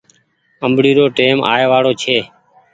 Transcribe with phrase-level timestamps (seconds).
[0.65, 2.17] آمبڙي رو ٽئيم آئي وآڙو ڇي۔